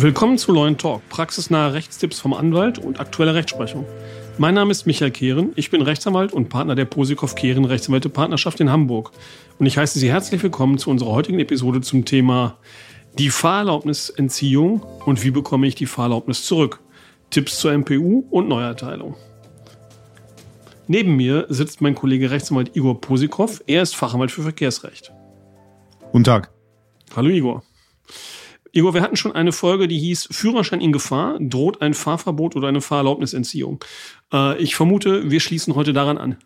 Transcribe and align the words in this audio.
Willkommen 0.00 0.38
zu 0.38 0.52
Law 0.52 0.70
Talk, 0.74 1.08
praxisnahe 1.08 1.72
Rechtstipps 1.72 2.20
vom 2.20 2.32
Anwalt 2.32 2.78
und 2.78 3.00
aktuelle 3.00 3.34
Rechtsprechung. 3.34 3.84
Mein 4.38 4.54
Name 4.54 4.70
ist 4.70 4.86
Michael 4.86 5.10
Kehren, 5.10 5.52
ich 5.56 5.70
bin 5.70 5.82
Rechtsanwalt 5.82 6.32
und 6.32 6.48
Partner 6.48 6.76
der 6.76 6.84
Posikow 6.84 7.34
Kehren 7.34 7.64
Rechtsanwälte 7.64 8.08
Partnerschaft 8.08 8.60
in 8.60 8.70
Hamburg. 8.70 9.10
Und 9.58 9.66
ich 9.66 9.76
heiße 9.76 9.98
Sie 9.98 10.08
herzlich 10.08 10.40
willkommen 10.40 10.78
zu 10.78 10.90
unserer 10.90 11.10
heutigen 11.10 11.40
Episode 11.40 11.80
zum 11.80 12.04
Thema 12.04 12.58
die 13.18 13.30
Fahrerlaubnisentziehung 13.30 14.86
und 15.04 15.24
wie 15.24 15.32
bekomme 15.32 15.66
ich 15.66 15.74
die 15.74 15.86
Fahrerlaubnis 15.86 16.44
zurück. 16.44 16.78
Tipps 17.30 17.58
zur 17.58 17.76
MPU 17.76 18.24
und 18.30 18.48
Neuerteilung. 18.48 19.16
Neben 20.90 21.16
mir 21.16 21.44
sitzt 21.50 21.82
mein 21.82 21.94
Kollege 21.94 22.30
Rechtsanwalt 22.30 22.74
Igor 22.74 22.98
Posikow. 22.98 23.62
Er 23.66 23.82
ist 23.82 23.94
Fachanwalt 23.94 24.30
für 24.30 24.42
Verkehrsrecht. 24.42 25.12
Guten 26.12 26.24
Tag. 26.24 26.50
Hallo 27.14 27.28
Igor. 27.28 27.62
Igor, 28.72 28.94
wir 28.94 29.02
hatten 29.02 29.16
schon 29.16 29.32
eine 29.32 29.52
Folge, 29.52 29.86
die 29.86 29.98
hieß 29.98 30.28
Führerschein 30.30 30.80
in 30.80 30.92
Gefahr, 30.92 31.36
droht 31.40 31.82
ein 31.82 31.92
Fahrverbot 31.92 32.56
oder 32.56 32.68
eine 32.68 32.80
Fahrerlaubnisentziehung. 32.80 33.84
Äh, 34.32 34.56
ich 34.62 34.76
vermute, 34.76 35.30
wir 35.30 35.40
schließen 35.40 35.74
heute 35.74 35.92
daran 35.92 36.16
an. 36.16 36.36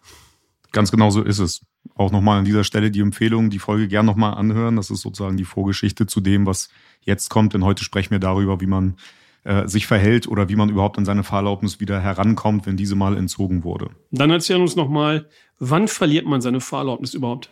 Ganz 0.72 0.90
genau 0.90 1.10
so 1.10 1.22
ist 1.22 1.38
es. 1.38 1.64
Auch 1.94 2.10
nochmal 2.10 2.40
an 2.40 2.44
dieser 2.44 2.64
Stelle 2.64 2.90
die 2.90 3.00
Empfehlung, 3.00 3.48
die 3.48 3.60
Folge 3.60 3.86
gern 3.86 4.06
nochmal 4.06 4.34
anhören. 4.34 4.74
Das 4.74 4.90
ist 4.90 5.02
sozusagen 5.02 5.36
die 5.36 5.44
Vorgeschichte 5.44 6.06
zu 6.06 6.20
dem, 6.20 6.46
was 6.46 6.68
jetzt 7.02 7.28
kommt. 7.28 7.54
Denn 7.54 7.64
heute 7.64 7.84
sprechen 7.84 8.10
wir 8.10 8.18
darüber, 8.18 8.60
wie 8.60 8.66
man 8.66 8.96
äh, 9.44 9.66
sich 9.66 9.86
verhält 9.86 10.28
oder 10.28 10.48
wie 10.48 10.56
man 10.56 10.68
überhaupt 10.68 10.98
an 10.98 11.04
seine 11.04 11.24
Fahrerlaubnis 11.24 11.80
wieder 11.80 12.00
herankommt, 12.00 12.66
wenn 12.66 12.76
diese 12.76 12.94
mal 12.94 13.16
entzogen 13.16 13.64
wurde. 13.64 13.90
Dann 14.10 14.30
erzähl 14.30 14.56
uns 14.56 14.76
nochmal, 14.76 15.28
wann 15.58 15.88
verliert 15.88 16.26
man 16.26 16.40
seine 16.40 16.60
Fahrerlaubnis 16.60 17.14
überhaupt? 17.14 17.50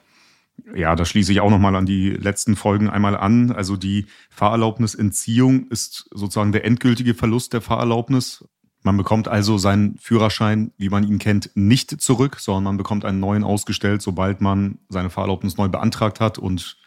Ja, 0.74 0.94
da 0.94 1.04
schließe 1.04 1.32
ich 1.32 1.40
auch 1.40 1.50
nochmal 1.50 1.74
an 1.74 1.86
die 1.86 2.10
letzten 2.10 2.56
Folgen 2.56 2.90
einmal 2.90 3.16
an. 3.16 3.50
Also 3.50 3.76
die 3.76 4.06
Fahrerlaubnisentziehung 4.30 5.68
ist 5.68 6.08
sozusagen 6.12 6.52
der 6.52 6.64
endgültige 6.64 7.14
Verlust 7.14 7.52
der 7.52 7.60
Fahrerlaubnis. 7.60 8.44
Man 8.82 8.96
bekommt 8.96 9.28
also 9.28 9.58
seinen 9.58 9.98
Führerschein, 9.98 10.72
wie 10.78 10.88
man 10.88 11.06
ihn 11.06 11.18
kennt, 11.18 11.50
nicht 11.54 12.00
zurück, 12.00 12.36
sondern 12.40 12.64
man 12.64 12.76
bekommt 12.76 13.04
einen 13.04 13.20
neuen 13.20 13.44
ausgestellt, 13.44 14.00
sobald 14.00 14.40
man 14.40 14.78
seine 14.88 15.10
Fahrerlaubnis 15.10 15.56
neu 15.56 15.68
beantragt 15.68 16.20
hat 16.20 16.38
und 16.38 16.78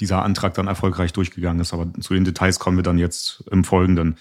dieser 0.00 0.22
Antrag 0.22 0.54
dann 0.54 0.66
erfolgreich 0.66 1.12
durchgegangen 1.12 1.60
ist. 1.60 1.72
Aber 1.72 1.92
zu 2.00 2.14
den 2.14 2.24
Details 2.24 2.58
kommen 2.58 2.78
wir 2.78 2.82
dann 2.82 2.98
jetzt 2.98 3.44
im 3.50 3.64
Folgenden. 3.64 4.16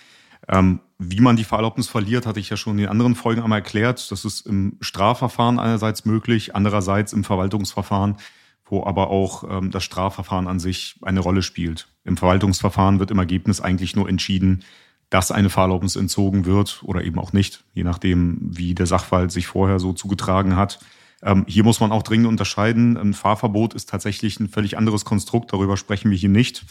Ähm, 0.48 0.80
wie 0.98 1.20
man 1.20 1.36
die 1.36 1.44
Fahrerlaubnis 1.44 1.88
verliert, 1.88 2.26
hatte 2.26 2.40
ich 2.40 2.50
ja 2.50 2.58
schon 2.58 2.74
in 2.74 2.84
den 2.84 2.90
anderen 2.90 3.16
Folgen 3.16 3.42
einmal 3.42 3.60
erklärt. 3.60 4.12
Das 4.12 4.26
ist 4.26 4.46
im 4.46 4.78
Strafverfahren 4.80 5.60
einerseits 5.60 6.06
möglich, 6.06 6.56
andererseits 6.56 7.14
im 7.14 7.24
Verwaltungsverfahren 7.24 8.18
wo 8.66 8.84
aber 8.84 9.10
auch 9.10 9.44
ähm, 9.50 9.72
das 9.72 9.84
Strafverfahren 9.84 10.48
an 10.48 10.60
sich 10.60 10.96
eine 11.02 11.20
Rolle 11.20 11.42
spielt. 11.42 11.88
Im 12.04 12.18
Verwaltungsverfahren 12.18 13.00
wird 13.00 13.12
im 13.12 13.20
Ergebnis 13.20 13.62
eigentlich 13.62 13.96
nur 13.96 14.10
entschieden, 14.10 14.64
dass 15.10 15.32
eine 15.32 15.50
Fahrerlaubnis 15.50 15.96
entzogen 15.96 16.46
wird 16.46 16.82
oder 16.84 17.04
eben 17.04 17.20
auch 17.20 17.32
nicht, 17.32 17.64
je 17.74 17.84
nachdem, 17.84 18.40
wie 18.42 18.74
der 18.74 18.88
Sachverhalt 18.88 19.32
sich 19.32 19.46
vorher 19.46 19.80
so 19.80 19.94
zugetragen 19.94 20.56
hat. 20.56 20.80
Ähm, 21.22 21.46
hier 21.48 21.64
muss 21.64 21.80
man 21.80 21.92
auch 21.92 22.04
dringend 22.04 22.28
unterscheiden. 22.28 22.98
Ein 22.98 23.14
Fahrverbot 23.14 23.76
ist 23.76 23.88
tatsächlich 23.88 24.40
ein 24.40 24.50
völlig 24.50 24.78
anderes 24.78 25.06
Konstrukt, 25.06 25.54
darüber 25.54 25.78
sprechen 25.78 26.10
wir 26.10 26.18
hier 26.18 26.30
nicht. 26.30 26.66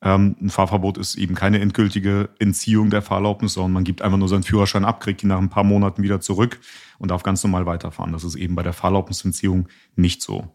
Ähm, 0.00 0.36
ein 0.40 0.50
Fahrverbot 0.50 0.96
ist 0.96 1.16
eben 1.16 1.34
keine 1.34 1.60
endgültige 1.60 2.30
Entziehung 2.38 2.90
der 2.90 3.02
Fahrerlaubnis, 3.02 3.54
sondern 3.54 3.72
man 3.72 3.84
gibt 3.84 4.02
einfach 4.02 4.18
nur 4.18 4.28
seinen 4.28 4.44
Führerschein 4.44 4.84
ab, 4.84 5.00
kriegt 5.00 5.22
ihn 5.22 5.28
nach 5.28 5.38
ein 5.38 5.50
paar 5.50 5.64
Monaten 5.64 6.02
wieder 6.02 6.20
zurück 6.20 6.60
und 6.98 7.10
darf 7.10 7.24
ganz 7.24 7.42
normal 7.42 7.66
weiterfahren. 7.66 8.12
Das 8.12 8.24
ist 8.24 8.36
eben 8.36 8.54
bei 8.54 8.62
der 8.62 8.72
Fahrerlaubnisentziehung 8.72 9.68
nicht 9.96 10.22
so. 10.22 10.48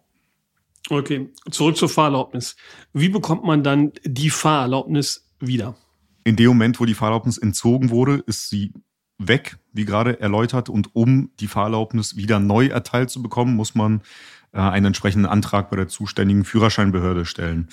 Okay, 0.89 1.29
zurück 1.49 1.77
zur 1.77 1.89
Fahrerlaubnis. 1.89 2.55
Wie 2.93 3.09
bekommt 3.09 3.43
man 3.43 3.63
dann 3.63 3.91
die 4.03 4.29
Fahrerlaubnis 4.29 5.29
wieder? 5.39 5.75
In 6.23 6.35
dem 6.35 6.47
Moment, 6.47 6.79
wo 6.79 6.85
die 6.85 6.93
Fahrerlaubnis 6.93 7.37
entzogen 7.37 7.89
wurde, 7.89 8.23
ist 8.25 8.49
sie 8.49 8.73
weg, 9.17 9.57
wie 9.71 9.85
gerade 9.85 10.19
erläutert. 10.19 10.69
Und 10.69 10.95
um 10.95 11.31
die 11.39 11.47
Fahrerlaubnis 11.47 12.15
wieder 12.15 12.39
neu 12.39 12.67
erteilt 12.67 13.09
zu 13.09 13.21
bekommen, 13.21 13.55
muss 13.55 13.75
man 13.75 14.01
äh, 14.51 14.59
einen 14.59 14.87
entsprechenden 14.87 15.25
Antrag 15.25 15.69
bei 15.69 15.75
der 15.75 15.87
zuständigen 15.87 16.45
Führerscheinbehörde 16.45 17.25
stellen. 17.25 17.69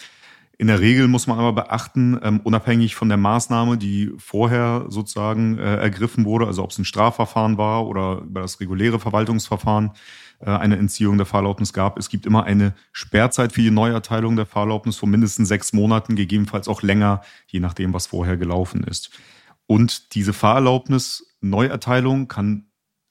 In 0.61 0.67
der 0.67 0.81
Regel 0.81 1.09
muss 1.09 1.27
man 1.27 1.39
aber 1.39 1.55
beachten, 1.55 2.21
ähm, 2.23 2.41
unabhängig 2.45 2.95
von 2.95 3.09
der 3.09 3.17
Maßnahme, 3.17 3.79
die 3.79 4.13
vorher 4.19 4.85
sozusagen 4.89 5.57
äh, 5.57 5.77
ergriffen 5.77 6.27
wurde, 6.27 6.47
also 6.47 6.63
ob 6.63 6.71
es 6.71 6.77
ein 6.77 6.85
Strafverfahren 6.85 7.57
war 7.57 7.87
oder 7.87 8.19
über 8.19 8.43
das 8.43 8.61
reguläre 8.61 9.01
Verwaltungsverfahren, 9.01 9.93
äh, 10.41 10.51
eine 10.51 10.77
Entziehung 10.77 11.17
der 11.17 11.25
Fahrerlaubnis 11.25 11.73
gab. 11.73 11.99
Es 11.99 12.11
gibt 12.11 12.27
immer 12.27 12.45
eine 12.45 12.75
Sperrzeit 12.93 13.53
für 13.53 13.63
die 13.63 13.71
Neuerteilung 13.71 14.37
der 14.37 14.45
Fahrerlaubnis 14.45 14.99
von 14.99 15.09
mindestens 15.09 15.49
sechs 15.49 15.73
Monaten, 15.73 16.15
gegebenenfalls 16.15 16.69
auch 16.69 16.83
länger, 16.83 17.23
je 17.47 17.61
nachdem, 17.61 17.95
was 17.95 18.09
vorher 18.09 18.37
gelaufen 18.37 18.85
ist. 18.85 19.13
Und 19.67 20.15
diese 20.15 20.35
Fahrerlaubnis 20.35 21.39
Neuerteilung 21.41 22.29
kann 22.29 22.67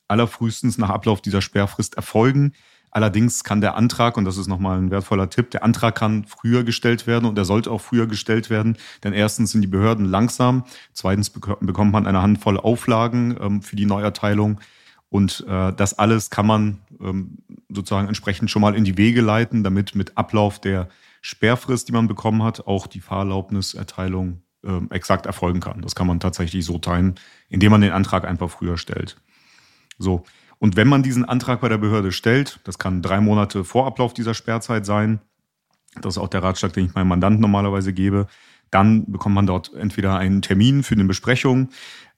allerfrühestens 0.07 0.77
nach 0.77 0.91
Ablauf 0.91 1.19
dieser 1.19 1.41
Sperrfrist 1.41 1.95
erfolgen. 1.95 2.53
Allerdings 2.91 3.43
kann 3.43 3.61
der 3.61 3.75
Antrag, 3.75 4.17
und 4.17 4.25
das 4.25 4.37
ist 4.37 4.47
nochmal 4.47 4.77
ein 4.77 4.91
wertvoller 4.91 5.29
Tipp, 5.29 5.51
der 5.51 5.63
Antrag 5.63 5.95
kann 5.95 6.25
früher 6.25 6.63
gestellt 6.63 7.07
werden 7.07 7.25
und 7.25 7.37
er 7.37 7.45
sollte 7.45 7.71
auch 7.71 7.81
früher 7.81 8.07
gestellt 8.07 8.49
werden, 8.49 8.77
denn 9.03 9.13
erstens 9.13 9.51
sind 9.51 9.61
die 9.61 9.67
Behörden 9.67 10.05
langsam, 10.05 10.63
zweitens 10.93 11.29
bekommt 11.29 11.91
man 11.91 12.07
eine 12.07 12.21
Handvoll 12.21 12.57
Auflagen 12.57 13.37
ähm, 13.39 13.61
für 13.61 13.75
die 13.75 13.85
Neuerteilung 13.85 14.59
und 15.09 15.45
äh, 15.47 15.73
das 15.73 15.97
alles 15.97 16.29
kann 16.29 16.47
man 16.47 16.79
ähm, 16.99 17.39
sozusagen 17.69 18.07
entsprechend 18.07 18.49
schon 18.49 18.61
mal 18.61 18.75
in 18.75 18.85
die 18.85 18.97
Wege 18.97 19.21
leiten, 19.21 19.63
damit 19.63 19.95
mit 19.95 20.17
Ablauf 20.17 20.59
der 20.59 20.87
Sperrfrist, 21.21 21.87
die 21.87 21.93
man 21.93 22.07
bekommen 22.07 22.43
hat, 22.43 22.67
auch 22.67 22.87
die 22.87 23.01
Fahrerlaubniserteilung 23.01 24.41
äh, 24.63 24.79
exakt 24.93 25.25
erfolgen 25.25 25.59
kann. 25.59 25.81
Das 25.81 25.95
kann 25.95 26.07
man 26.07 26.19
tatsächlich 26.19 26.63
so 26.65 26.77
teilen, 26.77 27.15
indem 27.49 27.71
man 27.71 27.81
den 27.81 27.91
Antrag 27.91 28.25
einfach 28.25 28.49
früher 28.49 28.77
stellt. 28.77 29.17
So. 29.97 30.23
Und 30.59 30.75
wenn 30.75 30.87
man 30.87 31.03
diesen 31.03 31.25
Antrag 31.25 31.61
bei 31.61 31.69
der 31.69 31.77
Behörde 31.77 32.11
stellt, 32.11 32.59
das 32.65 32.77
kann 32.77 33.01
drei 33.01 33.21
Monate 33.21 33.63
vor 33.63 33.87
Ablauf 33.87 34.13
dieser 34.13 34.33
Sperrzeit 34.33 34.85
sein, 34.85 35.21
das 36.01 36.15
ist 36.15 36.17
auch 36.17 36.27
der 36.27 36.43
Ratschlag, 36.43 36.73
den 36.73 36.85
ich 36.85 36.93
meinem 36.93 37.07
Mandanten 37.07 37.41
normalerweise 37.41 37.93
gebe, 37.93 38.27
dann 38.69 39.11
bekommt 39.11 39.35
man 39.35 39.47
dort 39.47 39.73
entweder 39.73 40.17
einen 40.17 40.41
Termin 40.41 40.83
für 40.83 40.93
eine 40.93 41.05
Besprechung, 41.05 41.69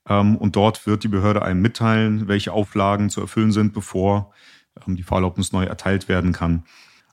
ähm, 0.07 0.35
und 0.37 0.55
dort 0.55 0.87
wird 0.87 1.03
die 1.03 1.07
Behörde 1.07 1.43
einem 1.43 1.61
mitteilen, 1.61 2.27
welche 2.27 2.53
Auflagen 2.53 3.09
zu 3.09 3.21
erfüllen 3.21 3.51
sind, 3.51 3.73
bevor 3.73 4.33
ähm, 4.85 4.95
die 4.95 5.03
Fahrerlaubnis 5.03 5.51
neu 5.51 5.65
erteilt 5.65 6.07
werden 6.07 6.31
kann. 6.31 6.63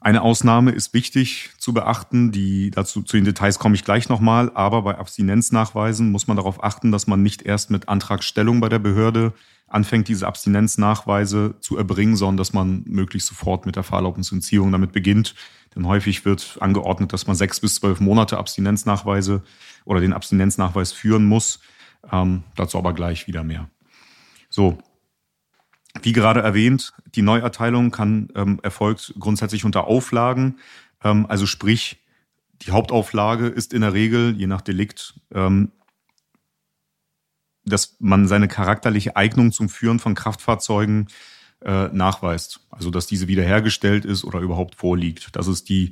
Eine 0.00 0.22
Ausnahme 0.22 0.70
ist 0.70 0.94
wichtig 0.94 1.50
zu 1.58 1.72
beachten, 1.74 2.30
die 2.30 2.70
dazu 2.70 3.02
zu 3.02 3.16
den 3.16 3.24
Details 3.24 3.58
komme 3.58 3.74
ich 3.74 3.84
gleich 3.84 4.08
nochmal, 4.08 4.52
aber 4.54 4.82
bei 4.82 4.96
Abstinenznachweisen 4.96 6.12
muss 6.12 6.28
man 6.28 6.36
darauf 6.36 6.62
achten, 6.62 6.92
dass 6.92 7.08
man 7.08 7.22
nicht 7.22 7.42
erst 7.42 7.70
mit 7.70 7.88
Antragstellung 7.88 8.60
bei 8.60 8.68
der 8.68 8.78
Behörde 8.78 9.32
anfängt, 9.66 10.08
diese 10.08 10.26
Abstinenznachweise 10.26 11.56
zu 11.60 11.76
erbringen, 11.76 12.16
sondern 12.16 12.36
dass 12.36 12.52
man 12.52 12.84
möglichst 12.86 13.28
sofort 13.28 13.66
mit 13.66 13.76
der 13.76 13.82
Fahrerlaubnisentziehung 13.82 14.70
damit 14.70 14.92
beginnt. 14.92 15.34
Denn 15.74 15.86
häufig 15.86 16.24
wird 16.24 16.58
angeordnet, 16.60 17.12
dass 17.12 17.26
man 17.26 17.36
sechs 17.36 17.60
bis 17.60 17.74
zwölf 17.74 18.00
Monate 18.00 18.38
Abstinenznachweise 18.38 19.42
oder 19.84 20.00
den 20.00 20.12
Abstinenznachweis 20.12 20.92
führen 20.92 21.26
muss. 21.26 21.60
Ähm, 22.10 22.44
dazu 22.54 22.78
aber 22.78 22.94
gleich 22.94 23.26
wieder 23.26 23.42
mehr. 23.42 23.68
So, 24.48 24.78
wie 26.02 26.12
gerade 26.12 26.40
erwähnt, 26.40 26.92
die 27.14 27.22
Neuerteilung 27.22 27.90
kann 27.90 28.28
ähm, 28.34 28.60
erfolgt 28.62 29.14
grundsätzlich 29.18 29.64
unter 29.64 29.86
Auflagen. 29.86 30.58
Ähm, 31.02 31.26
also 31.28 31.46
sprich, 31.46 32.04
die 32.62 32.72
Hauptauflage 32.72 33.46
ist 33.46 33.72
in 33.72 33.82
der 33.82 33.94
Regel, 33.94 34.34
je 34.36 34.46
nach 34.46 34.60
Delikt, 34.60 35.14
ähm, 35.32 35.72
dass 37.64 37.96
man 38.00 38.26
seine 38.26 38.48
charakterliche 38.48 39.16
Eignung 39.16 39.52
zum 39.52 39.68
Führen 39.68 39.98
von 39.98 40.14
Kraftfahrzeugen 40.14 41.08
äh, 41.64 41.88
nachweist. 41.88 42.60
Also 42.70 42.90
dass 42.90 43.06
diese 43.06 43.28
wiederhergestellt 43.28 44.04
ist 44.04 44.24
oder 44.24 44.40
überhaupt 44.40 44.76
vorliegt. 44.76 45.36
Das 45.36 45.46
ist 45.46 45.68
die, 45.68 45.90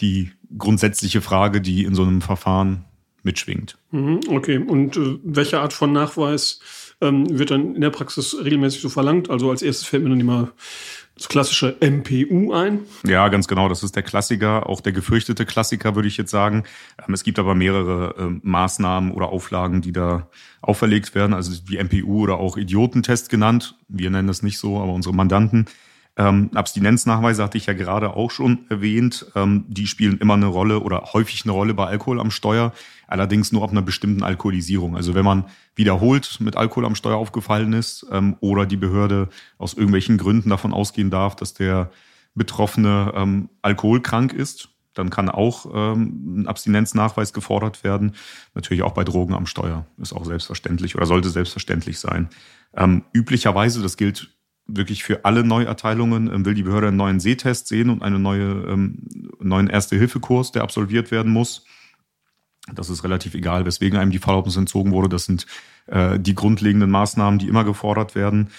die 0.00 0.32
grundsätzliche 0.56 1.20
Frage, 1.20 1.60
die 1.60 1.84
in 1.84 1.94
so 1.94 2.02
einem 2.02 2.22
Verfahren 2.22 2.84
mitschwingt. 3.22 3.76
Mhm, 3.90 4.20
okay, 4.28 4.58
und 4.58 4.96
äh, 4.96 5.18
welche 5.22 5.60
Art 5.60 5.72
von 5.72 5.92
Nachweis 5.92 6.60
ähm, 7.00 7.38
wird 7.38 7.50
dann 7.50 7.74
in 7.74 7.80
der 7.80 7.90
Praxis 7.90 8.36
regelmäßig 8.42 8.80
so 8.80 8.88
verlangt? 8.88 9.30
Also 9.30 9.50
als 9.50 9.62
erstes 9.62 9.86
fällt 9.86 10.02
mir 10.02 10.10
dann 10.10 10.20
immer 10.20 10.52
das 11.18 11.28
klassische 11.28 11.76
MPU 11.80 12.52
ein. 12.52 12.80
Ja, 13.04 13.28
ganz 13.28 13.48
genau. 13.48 13.68
Das 13.68 13.82
ist 13.82 13.96
der 13.96 14.04
Klassiker, 14.04 14.68
auch 14.68 14.80
der 14.80 14.92
gefürchtete 14.92 15.46
Klassiker, 15.46 15.96
würde 15.96 16.08
ich 16.08 16.16
jetzt 16.16 16.30
sagen. 16.30 16.64
Ähm, 17.06 17.14
es 17.14 17.24
gibt 17.24 17.38
aber 17.38 17.54
mehrere 17.54 18.14
äh, 18.16 18.40
Maßnahmen 18.42 19.12
oder 19.12 19.28
Auflagen, 19.28 19.82
die 19.82 19.92
da 19.92 20.28
auferlegt 20.60 21.14
werden. 21.14 21.34
Also 21.34 21.52
die 21.60 21.82
MPU 21.82 22.22
oder 22.22 22.38
auch 22.38 22.56
Idiotentest 22.56 23.30
genannt. 23.30 23.76
Wir 23.88 24.10
nennen 24.10 24.28
das 24.28 24.42
nicht 24.42 24.58
so, 24.58 24.78
aber 24.78 24.92
unsere 24.92 25.14
Mandanten 25.14 25.66
ähm, 26.18 26.50
Abstinenznachweise 26.52 27.44
hatte 27.44 27.56
ich 27.56 27.66
ja 27.66 27.74
gerade 27.74 28.14
auch 28.14 28.32
schon 28.32 28.66
erwähnt. 28.68 29.26
Ähm, 29.36 29.64
die 29.68 29.86
spielen 29.86 30.18
immer 30.18 30.34
eine 30.34 30.46
Rolle 30.46 30.80
oder 30.80 31.10
häufig 31.12 31.44
eine 31.44 31.52
Rolle 31.52 31.74
bei 31.74 31.86
Alkohol 31.86 32.18
am 32.18 32.32
Steuer, 32.32 32.72
allerdings 33.06 33.52
nur 33.52 33.62
ab 33.62 33.70
einer 33.70 33.82
bestimmten 33.82 34.24
Alkoholisierung. 34.24 34.96
Also 34.96 35.14
wenn 35.14 35.24
man 35.24 35.44
wiederholt 35.76 36.38
mit 36.40 36.56
Alkohol 36.56 36.86
am 36.86 36.96
Steuer 36.96 37.16
aufgefallen 37.16 37.72
ist 37.72 38.04
ähm, 38.10 38.36
oder 38.40 38.66
die 38.66 38.76
Behörde 38.76 39.28
aus 39.58 39.74
irgendwelchen 39.74 40.18
Gründen 40.18 40.50
davon 40.50 40.74
ausgehen 40.74 41.10
darf, 41.10 41.36
dass 41.36 41.54
der 41.54 41.92
Betroffene 42.34 43.12
ähm, 43.14 43.48
alkoholkrank 43.62 44.32
ist, 44.32 44.70
dann 44.94 45.10
kann 45.10 45.28
auch 45.28 45.66
ähm, 45.72 46.40
ein 46.42 46.46
Abstinenznachweis 46.48 47.32
gefordert 47.32 47.84
werden. 47.84 48.16
Natürlich 48.54 48.82
auch 48.82 48.92
bei 48.92 49.04
Drogen 49.04 49.34
am 49.34 49.46
Steuer 49.46 49.86
ist 49.98 50.12
auch 50.12 50.24
selbstverständlich 50.24 50.96
oder 50.96 51.06
sollte 51.06 51.30
selbstverständlich 51.30 52.00
sein. 52.00 52.28
Ähm, 52.76 53.04
üblicherweise, 53.12 53.82
das 53.82 53.96
gilt 53.96 54.36
wirklich 54.68 55.02
für 55.02 55.24
alle 55.24 55.42
Neuerteilungen, 55.44 56.32
ähm, 56.32 56.44
will 56.44 56.54
die 56.54 56.62
Behörde 56.62 56.88
einen 56.88 56.96
neuen 56.96 57.20
Sehtest 57.20 57.66
sehen 57.66 57.90
und 57.90 58.02
einen 58.02 58.22
neue, 58.22 58.66
ähm, 58.68 58.98
neuen 59.40 59.68
Erste-Hilfe-Kurs, 59.68 60.52
der 60.52 60.62
absolviert 60.62 61.10
werden 61.10 61.32
muss. 61.32 61.64
Das 62.74 62.90
ist 62.90 63.02
relativ 63.02 63.34
egal, 63.34 63.64
weswegen 63.64 63.98
einem 63.98 64.10
die 64.10 64.18
Fahrerlaubnis 64.18 64.56
entzogen 64.56 64.92
wurde. 64.92 65.08
Das 65.08 65.24
sind 65.24 65.46
äh, 65.86 66.20
die 66.20 66.34
grundlegenden 66.34 66.90
Maßnahmen, 66.90 67.38
die 67.38 67.48
immer 67.48 67.64
gefordert 67.64 68.14
werden. 68.14 68.50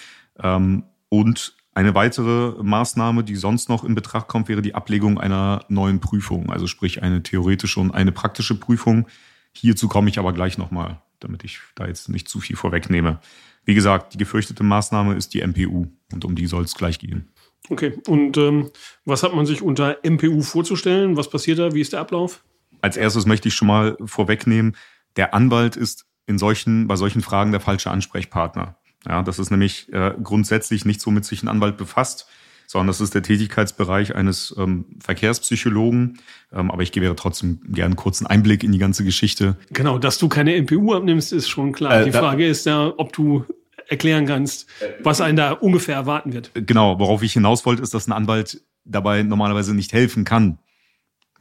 Ähm, 0.42 0.84
und 1.10 1.54
eine 1.74 1.96
weitere 1.96 2.62
Maßnahme, 2.62 3.24
die 3.24 3.36
sonst 3.36 3.70
noch 3.70 3.84
in 3.84 3.96
Betracht 3.96 4.28
kommt, 4.28 4.50
wäre 4.50 4.62
die 4.62 4.76
Ablegung 4.76 5.20
einer 5.20 5.64
neuen 5.70 6.00
Prüfung, 6.00 6.52
also 6.52 6.68
sprich 6.68 7.04
eine 7.04 7.24
theoretische 7.24 7.80
und 7.80 7.92
eine 7.92 8.12
praktische 8.12 8.60
Prüfung. 8.60 9.08
Hierzu 9.54 9.88
komme 9.88 10.10
ich 10.10 10.20
aber 10.20 10.34
gleich 10.34 10.58
nochmal, 10.58 11.02
damit 11.20 11.44
ich 11.44 11.60
da 11.76 11.88
jetzt 11.88 12.10
nicht 12.10 12.28
zu 12.28 12.40
viel 12.40 12.56
vorwegnehme. 12.56 13.20
Wie 13.66 13.76
gesagt, 13.76 14.14
die 14.14 14.18
gefürchtete 14.18 14.64
Maßnahme 14.64 15.16
ist 15.16 15.34
die 15.34 15.46
MPU 15.46 15.88
und 16.12 16.26
um 16.26 16.36
die 16.36 16.48
soll 16.48 16.64
es 16.64 16.76
gleich 16.76 17.00
gehen. 17.00 17.30
Okay, 17.70 18.00
und 18.08 18.38
ähm, 18.38 18.72
was 19.06 19.22
hat 19.24 19.36
man 19.36 19.46
sich 19.46 19.62
unter 19.62 19.98
MPU 20.04 20.42
vorzustellen? 20.42 21.18
Was 21.18 21.30
passiert 21.30 21.60
da? 21.60 21.74
Wie 21.74 21.82
ist 21.82 21.94
der 21.94 22.00
Ablauf? 22.00 22.44
Als 22.82 22.98
erstes 22.98 23.26
möchte 23.26 23.50
ich 23.50 23.54
schon 23.54 23.68
mal 23.68 23.98
vorwegnehmen, 24.06 24.76
der 25.18 25.34
Anwalt 25.34 25.76
ist 25.76 26.06
in 26.26 26.38
solchen, 26.38 26.88
bei 26.88 26.96
solchen 26.96 27.22
Fragen 27.22 27.52
der 27.52 27.60
falsche 27.60 27.92
Ansprechpartner. 27.92 28.78
Ja, 29.08 29.24
das 29.24 29.40
ist 29.40 29.52
nämlich 29.52 29.92
äh, 29.94 30.14
grundsätzlich 30.22 30.86
nicht 30.86 31.02
so 31.02 31.12
mit 31.12 31.26
sich 31.26 31.44
ein 31.44 31.48
Anwalt 31.48 31.78
befasst, 31.78 32.28
sondern 32.70 32.86
das 32.86 33.02
ist 33.02 33.16
der 33.16 33.24
Tätigkeitsbereich 33.24 34.14
eines 34.14 34.54
ähm, 34.56 34.86
Verkehrspsychologen. 35.04 36.20
Ähm, 36.54 36.70
aber 36.70 36.84
ich 36.84 36.92
gebe 36.92 37.08
ja 37.08 37.16
trotzdem 37.16 37.62
gerne 37.66 37.86
einen 37.86 37.96
kurzen 37.96 38.28
Einblick 38.28 38.64
in 38.64 38.72
die 38.72 38.78
ganze 38.78 39.04
Geschichte. 39.04 39.58
Genau, 39.72 39.98
dass 39.98 40.20
du 40.20 40.30
keine 40.30 40.56
MPU 40.62 40.94
abnimmst, 40.94 41.34
ist 41.34 41.50
schon 41.50 41.72
klar. 41.72 42.02
Äh, 42.02 42.06
die 42.06 42.12
Frage 42.12 42.46
ist 42.46 42.68
ja, 42.68 42.94
ob 42.96 43.12
du 43.12 43.44
erklären 43.88 44.28
kannst, 44.28 44.68
was 45.02 45.20
einen 45.20 45.36
da 45.36 45.54
ungefähr 45.54 45.96
erwarten 45.96 46.32
wird. 46.32 46.52
Genau, 46.54 47.00
worauf 47.00 47.24
ich 47.24 47.34
hinaus 47.34 47.66
wollte, 47.66 47.82
ist, 47.82 47.96
dass 47.96 48.08
ein 48.08 48.14
Anwalt 48.14 48.62
dabei 48.86 49.24
normalerweise 49.24 49.74
nicht 49.74 49.92
helfen 49.92 50.24
kann. 50.24 50.60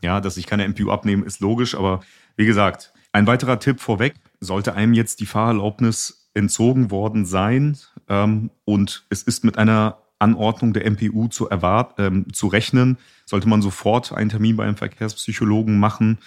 Ja, 0.02 0.22
dass 0.22 0.38
ich 0.38 0.46
keine 0.46 0.66
MPU 0.66 0.90
abnehme, 0.90 1.26
ist 1.26 1.40
logisch, 1.40 1.74
aber 1.74 2.00
wie 2.36 2.46
gesagt, 2.46 2.94
ein 3.12 3.26
weiterer 3.26 3.58
Tipp 3.58 3.80
vorweg, 3.80 4.14
sollte 4.40 4.72
einem 4.72 4.94
jetzt 4.94 5.20
die 5.20 5.26
Fahrerlaubnis 5.26 6.30
entzogen 6.32 6.90
worden 6.90 7.26
sein 7.26 7.76
ähm, 8.08 8.48
und 8.64 9.04
es 9.10 9.22
ist 9.24 9.44
mit 9.44 9.58
einer 9.58 9.98
Anordnung 10.18 10.72
der 10.72 10.90
MPU 10.90 11.28
zu, 11.28 11.48
erwart 11.48 11.94
ähm, 11.98 12.32
zu 12.32 12.48
rechnen, 12.48 12.98
sollte 13.24 13.48
man 13.48 13.62
sofort 13.62 14.12
einen 14.12 14.30
Termin 14.30 14.56
bei 14.56 14.64
einem 14.64 14.76
Verkehrspsychologen 14.76 15.78
machen, 15.78 16.18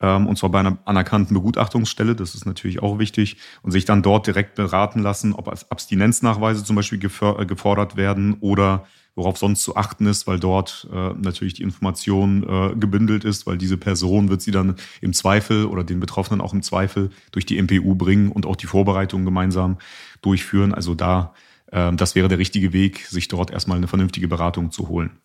ähm, 0.00 0.26
und 0.26 0.36
zwar 0.36 0.50
bei 0.50 0.60
einer 0.60 0.78
anerkannten 0.84 1.34
Begutachtungsstelle, 1.34 2.14
das 2.14 2.34
ist 2.34 2.46
natürlich 2.46 2.82
auch 2.82 2.98
wichtig, 2.98 3.36
und 3.62 3.70
sich 3.70 3.84
dann 3.84 4.02
dort 4.02 4.26
direkt 4.26 4.54
beraten 4.54 5.00
lassen, 5.00 5.32
ob 5.32 5.48
Abstinenznachweise 5.48 6.64
zum 6.64 6.76
Beispiel 6.76 6.98
äh, 6.98 7.46
gefordert 7.46 7.96
werden 7.96 8.36
oder 8.40 8.86
worauf 9.16 9.38
sonst 9.38 9.62
zu 9.62 9.76
achten 9.76 10.06
ist, 10.06 10.26
weil 10.26 10.40
dort 10.40 10.88
äh, 10.92 11.10
natürlich 11.14 11.54
die 11.54 11.62
Information 11.62 12.42
äh, 12.42 12.74
gebündelt 12.74 13.24
ist, 13.24 13.46
weil 13.46 13.56
diese 13.56 13.76
Person 13.76 14.28
wird 14.28 14.42
sie 14.42 14.50
dann 14.50 14.74
im 15.00 15.12
Zweifel 15.12 15.66
oder 15.66 15.84
den 15.84 16.00
Betroffenen 16.00 16.40
auch 16.40 16.52
im 16.52 16.62
Zweifel 16.62 17.10
durch 17.30 17.46
die 17.46 17.62
MPU 17.62 17.94
bringen 17.94 18.32
und 18.32 18.44
auch 18.44 18.56
die 18.56 18.66
Vorbereitung 18.66 19.24
gemeinsam 19.24 19.78
durchführen. 20.20 20.74
Also 20.74 20.96
da, 20.96 21.32
das 21.74 22.14
wäre 22.14 22.28
der 22.28 22.38
richtige 22.38 22.72
Weg, 22.72 23.06
sich 23.06 23.26
dort 23.28 23.50
erstmal 23.50 23.76
eine 23.76 23.88
vernünftige 23.88 24.28
Beratung 24.28 24.70
zu 24.70 24.88
holen. 24.88 25.18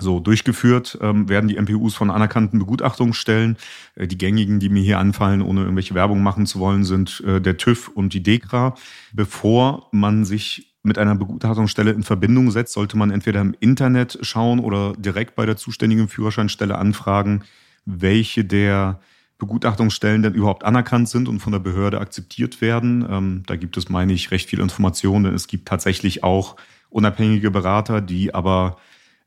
So, 0.00 0.20
durchgeführt 0.20 0.98
ähm, 1.02 1.28
werden 1.28 1.48
die 1.48 1.60
MPUs 1.60 1.94
von 1.94 2.10
anerkannten 2.10 2.58
Begutachtungsstellen. 2.58 3.58
Äh, 3.94 4.06
die 4.06 4.16
gängigen, 4.16 4.58
die 4.58 4.70
mir 4.70 4.82
hier 4.82 4.98
anfallen, 4.98 5.42
ohne 5.42 5.60
irgendwelche 5.60 5.94
Werbung 5.94 6.22
machen 6.22 6.46
zu 6.46 6.60
wollen, 6.60 6.84
sind 6.84 7.22
äh, 7.26 7.40
der 7.40 7.58
TÜV 7.58 7.88
und 7.88 8.14
die 8.14 8.22
DEKRA. 8.22 8.74
Bevor 9.12 9.88
man 9.92 10.24
sich 10.24 10.74
mit 10.82 10.98
einer 10.98 11.14
Begutachtungsstelle 11.14 11.92
in 11.92 12.02
Verbindung 12.02 12.50
setzt, 12.50 12.72
sollte 12.72 12.96
man 12.96 13.10
entweder 13.10 13.40
im 13.42 13.54
Internet 13.60 14.18
schauen 14.22 14.60
oder 14.60 14.94
direkt 14.94 15.36
bei 15.36 15.44
der 15.44 15.56
zuständigen 15.56 16.08
Führerscheinstelle 16.08 16.76
anfragen, 16.76 17.44
welche 17.84 18.44
der 18.44 19.00
Begutachtungsstellen 19.42 20.22
denn 20.22 20.34
überhaupt 20.34 20.62
anerkannt 20.62 21.08
sind 21.08 21.28
und 21.28 21.40
von 21.40 21.50
der 21.50 21.58
Behörde 21.58 22.00
akzeptiert 22.00 22.60
werden. 22.60 23.04
Ähm, 23.10 23.42
da 23.46 23.56
gibt 23.56 23.76
es, 23.76 23.88
meine 23.88 24.12
ich, 24.12 24.30
recht 24.30 24.48
viel 24.48 24.60
Information, 24.60 25.24
denn 25.24 25.34
es 25.34 25.48
gibt 25.48 25.66
tatsächlich 25.66 26.22
auch 26.22 26.54
unabhängige 26.90 27.50
Berater, 27.50 28.00
die 28.00 28.32
aber 28.32 28.76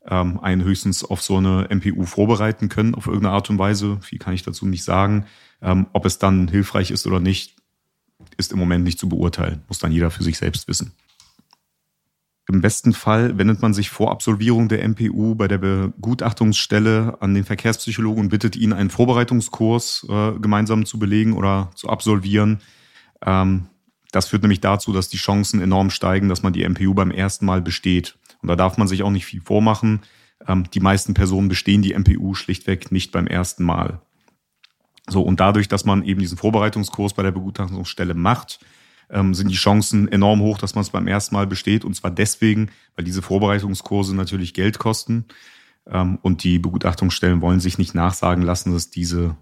ähm, 0.07 0.39
einen 0.39 0.63
höchstens 0.63 1.03
auf 1.03 1.21
so 1.21 1.35
eine 1.35 1.67
MPU 1.69 2.05
vorbereiten 2.05 2.69
können, 2.69 2.95
auf 2.95 3.07
irgendeine 3.07 3.35
Art 3.35 3.49
und 3.49 3.59
Weise. 3.59 3.97
Viel 3.99 4.17
kann 4.19 4.33
ich 4.33 4.43
dazu 4.43 4.65
nicht 4.65 4.85
sagen. 4.85 5.25
Ähm, 5.61 5.87
ob 5.91 6.05
es 6.05 6.17
dann 6.17 6.47
hilfreich 6.47 6.91
ist 6.91 7.05
oder 7.05 7.19
nicht, 7.19 7.57
ist 8.37 8.53
im 8.53 8.59
Moment 8.59 8.85
nicht 8.85 8.99
zu 8.99 9.09
beurteilen. 9.09 9.63
Muss 9.67 9.79
dann 9.79 9.91
jeder 9.91 10.11
für 10.11 10.23
sich 10.23 10.37
selbst 10.37 10.69
wissen. 10.69 10.93
Im 12.47 12.61
besten 12.61 12.93
Fall 12.93 13.37
wendet 13.39 13.61
man 13.61 13.73
sich 13.73 13.89
vor 13.89 14.11
Absolvierung 14.11 14.67
der 14.69 14.87
MPU 14.87 15.33
bei 15.33 15.47
der 15.47 15.57
Begutachtungsstelle 15.57 17.17
an 17.19 17.33
den 17.33 17.43
Verkehrspsychologen 17.43 18.23
und 18.23 18.29
bittet 18.29 18.55
ihn, 18.55 18.71
einen 18.71 18.91
Vorbereitungskurs 18.91 20.05
äh, 20.09 20.33
gemeinsam 20.39 20.85
zu 20.85 20.99
belegen 20.99 21.33
oder 21.33 21.71
zu 21.75 21.89
absolvieren. 21.89 22.61
Ähm, 23.25 23.67
das 24.11 24.27
führt 24.27 24.43
nämlich 24.43 24.61
dazu, 24.61 24.93
dass 24.93 25.09
die 25.09 25.17
Chancen 25.17 25.59
enorm 25.59 25.89
steigen, 25.89 26.29
dass 26.29 26.43
man 26.43 26.53
die 26.53 26.67
MPU 26.67 26.93
beim 26.93 27.11
ersten 27.11 27.45
Mal 27.45 27.61
besteht. 27.61 28.15
Und 28.41 28.49
da 28.49 28.55
darf 28.55 28.77
man 28.77 28.87
sich 28.87 29.01
auch 29.01 29.09
nicht 29.09 29.25
viel 29.25 29.41
vormachen. 29.41 30.01
Ähm, 30.47 30.69
die 30.71 30.79
meisten 30.79 31.15
Personen 31.15 31.49
bestehen 31.49 31.81
die 31.81 31.97
MPU 31.97 32.35
schlichtweg 32.35 32.91
nicht 32.91 33.11
beim 33.11 33.25
ersten 33.25 33.63
Mal. 33.63 34.01
So, 35.07 35.23
und 35.23 35.39
dadurch, 35.39 35.67
dass 35.67 35.83
man 35.83 36.03
eben 36.03 36.19
diesen 36.19 36.37
Vorbereitungskurs 36.37 37.13
bei 37.13 37.23
der 37.23 37.31
Begutachtungsstelle 37.31 38.13
macht, 38.13 38.59
ähm, 39.09 39.33
sind 39.33 39.49
die 39.49 39.55
Chancen 39.55 40.07
enorm 40.07 40.41
hoch, 40.41 40.57
dass 40.57 40.75
man 40.75 40.83
es 40.83 40.89
beim 40.89 41.07
ersten 41.07 41.35
Mal 41.35 41.47
besteht. 41.47 41.85
Und 41.85 41.95
zwar 41.95 42.11
deswegen, 42.11 42.69
weil 42.95 43.05
diese 43.05 43.21
Vorbereitungskurse 43.21 44.15
natürlich 44.15 44.53
Geld 44.53 44.79
kosten. 44.79 45.25
Ähm, 45.87 46.19
und 46.21 46.43
die 46.43 46.59
Begutachtungsstellen 46.59 47.41
wollen 47.41 47.59
sich 47.59 47.77
nicht 47.77 47.95
nachsagen 47.95 48.43
lassen, 48.43 48.73
dass 48.73 48.89
diese 48.89 49.37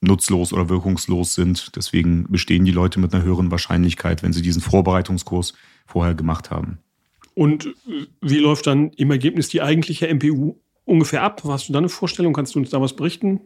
nutzlos 0.00 0.52
oder 0.52 0.68
wirkungslos 0.68 1.34
sind. 1.34 1.74
Deswegen 1.76 2.30
bestehen 2.30 2.64
die 2.64 2.72
Leute 2.72 3.00
mit 3.00 3.14
einer 3.14 3.24
höheren 3.24 3.50
Wahrscheinlichkeit, 3.50 4.22
wenn 4.22 4.32
sie 4.32 4.42
diesen 4.42 4.62
Vorbereitungskurs 4.62 5.54
vorher 5.86 6.14
gemacht 6.14 6.50
haben. 6.50 6.78
Und 7.34 7.74
wie 8.20 8.38
läuft 8.38 8.66
dann 8.66 8.90
im 8.90 9.10
Ergebnis 9.10 9.48
die 9.48 9.62
eigentliche 9.62 10.12
MPU 10.12 10.56
ungefähr 10.84 11.22
ab? 11.22 11.42
Hast 11.44 11.68
du 11.68 11.72
da 11.72 11.78
eine 11.78 11.88
Vorstellung? 11.88 12.32
Kannst 12.32 12.54
du 12.54 12.58
uns 12.58 12.70
da 12.70 12.80
was 12.80 12.96
berichten? 12.96 13.40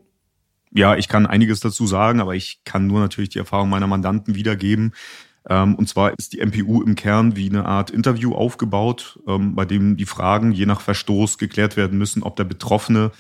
Ja, 0.73 0.97
ich 0.97 1.09
kann 1.09 1.27
einiges 1.27 1.61
dazu 1.61 1.87
sagen, 1.87 2.21
aber 2.21 2.35
ich 2.35 2.61
kann 2.65 2.87
nur 2.87 3.01
natürlich 3.01 3.31
die 3.31 3.39
Erfahrung 3.39 3.69
meiner 3.69 3.89
Mandanten 3.89 4.35
wiedergeben. 4.37 4.95
Ähm, 5.49 5.75
und 5.75 5.89
zwar 5.89 6.17
ist 6.19 6.33
die 6.33 6.41
MPU 6.41 6.83
im 6.83 6.95
Kern 6.95 7.35
wie 7.35 7.49
eine 7.49 7.65
Art 7.65 7.91
Interview 7.91 8.35
aufgebaut, 8.35 9.19
ähm, 9.27 9.55
bei 9.55 9.65
dem 9.65 9.97
die 9.97 10.07
Fragen 10.07 10.53
je 10.53 10.67
nach 10.67 10.81
Verstoß 10.81 11.39
geklärt 11.39 11.77
werden 11.77 11.99
müssen, 11.99 12.23
ob 12.23 12.37
der 12.37 12.45
Betroffene 12.45 13.11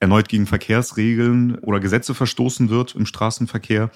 erneut 0.00 0.28
gegen 0.28 0.46
Verkehrsregeln 0.46 1.56
oder 1.56 1.80
Gesetze 1.80 2.14
verstoßen 2.14 2.70
wird 2.70 2.94
im 2.94 3.06
Straßenverkehr 3.06 3.90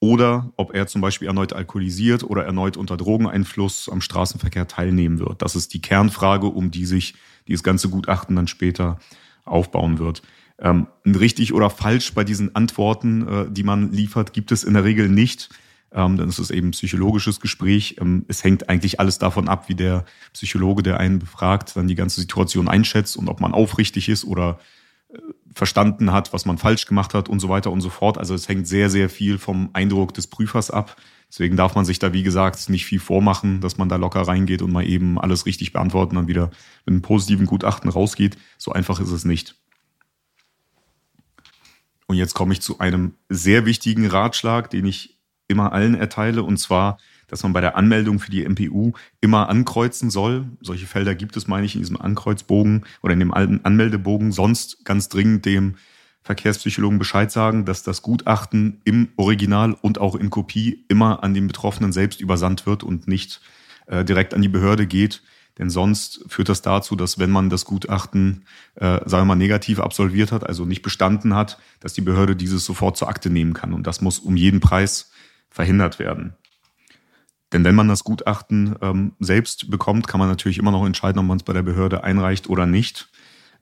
oder 0.00 0.52
ob 0.56 0.74
er 0.74 0.86
zum 0.86 1.00
Beispiel 1.00 1.28
erneut 1.28 1.52
alkoholisiert 1.52 2.22
oder 2.22 2.44
erneut 2.44 2.76
unter 2.76 2.96
Drogeneinfluss 2.96 3.88
am 3.88 4.00
Straßenverkehr 4.00 4.68
teilnehmen 4.68 5.18
wird. 5.18 5.42
Das 5.42 5.56
ist 5.56 5.74
die 5.74 5.82
Kernfrage, 5.82 6.46
um 6.46 6.70
die 6.70 6.86
sich 6.86 7.14
dieses 7.48 7.64
ganze 7.64 7.88
Gutachten 7.88 8.36
dann 8.36 8.46
später 8.46 8.98
aufbauen 9.44 9.98
wird. 9.98 10.22
Ähm, 10.60 10.88
richtig 11.06 11.54
oder 11.54 11.70
falsch 11.70 12.14
bei 12.14 12.24
diesen 12.24 12.54
Antworten, 12.56 13.28
äh, 13.28 13.50
die 13.50 13.62
man 13.62 13.92
liefert, 13.92 14.32
gibt 14.32 14.50
es 14.50 14.64
in 14.64 14.74
der 14.74 14.84
Regel 14.84 15.08
nicht. 15.08 15.50
Ähm, 15.92 16.16
dann 16.16 16.28
ist 16.28 16.38
es 16.38 16.50
eben 16.50 16.68
ein 16.68 16.72
psychologisches 16.72 17.40
Gespräch. 17.40 17.96
Ähm, 18.00 18.24
es 18.28 18.44
hängt 18.44 18.68
eigentlich 18.68 19.00
alles 19.00 19.18
davon 19.18 19.48
ab, 19.48 19.68
wie 19.68 19.74
der 19.74 20.04
Psychologe, 20.32 20.82
der 20.82 20.98
einen 20.98 21.18
befragt, 21.18 21.76
dann 21.76 21.86
die 21.86 21.94
ganze 21.94 22.20
Situation 22.20 22.68
einschätzt 22.68 23.16
und 23.16 23.28
ob 23.28 23.40
man 23.40 23.54
aufrichtig 23.54 24.08
ist 24.08 24.24
oder 24.24 24.58
äh, 25.10 25.18
verstanden 25.54 26.12
hat, 26.12 26.32
was 26.32 26.44
man 26.44 26.58
falsch 26.58 26.86
gemacht 26.86 27.14
hat 27.14 27.28
und 27.28 27.40
so 27.40 27.48
weiter 27.48 27.70
und 27.70 27.80
so 27.80 27.88
fort. 27.88 28.18
Also 28.18 28.34
es 28.34 28.48
hängt 28.48 28.66
sehr, 28.66 28.90
sehr 28.90 29.08
viel 29.08 29.38
vom 29.38 29.70
Eindruck 29.72 30.12
des 30.12 30.26
Prüfers 30.26 30.70
ab. 30.70 30.96
Deswegen 31.30 31.56
darf 31.56 31.74
man 31.74 31.84
sich 31.84 31.98
da, 31.98 32.12
wie 32.12 32.22
gesagt, 32.22 32.68
nicht 32.68 32.84
viel 32.86 33.00
vormachen, 33.00 33.60
dass 33.60 33.78
man 33.78 33.88
da 33.88 33.96
locker 33.96 34.22
reingeht 34.22 34.62
und 34.62 34.72
mal 34.72 34.86
eben 34.86 35.20
alles 35.20 35.46
richtig 35.46 35.72
beantworten 35.72 36.16
und 36.16 36.22
dann 36.22 36.28
wieder 36.28 36.50
mit 36.84 36.94
einem 36.94 37.02
positiven 37.02 37.46
Gutachten 37.46 37.90
rausgeht. 37.90 38.38
So 38.56 38.72
einfach 38.72 38.98
ist 39.00 39.10
es 39.10 39.24
nicht. 39.24 39.54
Und 42.08 42.16
jetzt 42.16 42.34
komme 42.34 42.52
ich 42.52 42.60
zu 42.60 42.80
einem 42.80 43.14
sehr 43.28 43.64
wichtigen 43.64 44.06
Ratschlag, 44.06 44.70
den 44.70 44.84
ich 44.86 45.18
immer 45.46 45.72
allen 45.72 45.94
erteile, 45.94 46.42
und 46.42 46.58
zwar 46.58 46.98
dass 47.28 47.42
man 47.42 47.52
bei 47.52 47.60
der 47.60 47.76
Anmeldung 47.76 48.18
für 48.18 48.30
die 48.30 48.48
MPU 48.48 48.92
immer 49.20 49.48
ankreuzen 49.48 50.10
soll. 50.10 50.46
Solche 50.60 50.86
Felder 50.86 51.14
gibt 51.14 51.36
es, 51.36 51.46
meine 51.46 51.66
ich, 51.66 51.74
in 51.74 51.82
diesem 51.82 52.00
Ankreuzbogen 52.00 52.84
oder 53.02 53.12
in 53.12 53.20
dem 53.20 53.32
alten 53.32 53.60
Anmeldebogen. 53.62 54.32
Sonst 54.32 54.84
ganz 54.84 55.08
dringend 55.08 55.44
dem 55.44 55.76
Verkehrspsychologen 56.22 56.98
Bescheid 56.98 57.30
sagen, 57.30 57.64
dass 57.64 57.82
das 57.82 58.02
Gutachten 58.02 58.80
im 58.84 59.08
Original 59.16 59.74
und 59.80 60.00
auch 60.00 60.16
in 60.16 60.30
Kopie 60.30 60.84
immer 60.88 61.22
an 61.22 61.34
den 61.34 61.46
Betroffenen 61.46 61.92
selbst 61.92 62.20
übersandt 62.20 62.66
wird 62.66 62.82
und 62.82 63.06
nicht 63.06 63.40
äh, 63.86 64.04
direkt 64.04 64.34
an 64.34 64.42
die 64.42 64.48
Behörde 64.48 64.86
geht. 64.86 65.22
Denn 65.58 65.70
sonst 65.70 66.24
führt 66.28 66.48
das 66.48 66.62
dazu, 66.62 66.94
dass 66.94 67.18
wenn 67.18 67.30
man 67.30 67.50
das 67.50 67.64
Gutachten, 67.64 68.44
äh, 68.76 69.00
sagen 69.04 69.22
wir 69.22 69.24
mal, 69.24 69.34
negativ 69.34 69.80
absolviert 69.80 70.30
hat, 70.30 70.46
also 70.46 70.64
nicht 70.64 70.82
bestanden 70.82 71.34
hat, 71.34 71.58
dass 71.80 71.92
die 71.92 72.00
Behörde 72.00 72.36
dieses 72.36 72.64
sofort 72.64 72.96
zur 72.96 73.08
Akte 73.08 73.28
nehmen 73.28 73.54
kann. 73.54 73.72
Und 73.72 73.86
das 73.86 74.00
muss 74.00 74.20
um 74.20 74.36
jeden 74.36 74.60
Preis 74.60 75.10
verhindert 75.50 75.98
werden. 75.98 76.34
Denn 77.52 77.64
wenn 77.64 77.74
man 77.74 77.88
das 77.88 78.04
Gutachten 78.04 78.76
ähm, 78.82 79.12
selbst 79.18 79.70
bekommt, 79.70 80.06
kann 80.06 80.20
man 80.20 80.28
natürlich 80.28 80.58
immer 80.58 80.70
noch 80.70 80.84
entscheiden, 80.84 81.18
ob 81.18 81.26
man 81.26 81.38
es 81.38 81.42
bei 81.42 81.54
der 81.54 81.62
Behörde 81.62 82.04
einreicht 82.04 82.48
oder 82.48 82.66
nicht. 82.66 83.08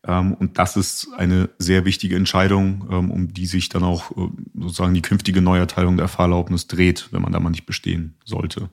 Ähm, 0.04 0.34
und 0.34 0.58
das 0.58 0.76
ist 0.76 1.08
eine 1.16 1.50
sehr 1.58 1.84
wichtige 1.84 2.16
Entscheidung, 2.16 2.88
ähm, 2.90 3.10
um 3.10 3.32
die 3.32 3.46
sich 3.46 3.68
dann 3.68 3.84
auch 3.84 4.10
äh, 4.10 4.28
sozusagen 4.54 4.94
die 4.94 5.02
künftige 5.02 5.40
Neuerteilung 5.40 5.96
der 5.96 6.08
Fahrerlaubnis 6.08 6.66
dreht, 6.66 7.08
wenn 7.12 7.22
man 7.22 7.32
da 7.32 7.40
mal 7.40 7.50
nicht 7.50 7.66
bestehen 7.66 8.16
sollte. 8.24 8.70